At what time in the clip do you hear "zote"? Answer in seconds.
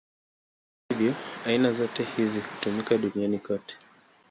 1.73-2.03